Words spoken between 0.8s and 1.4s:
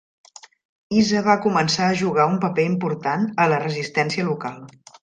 Isa va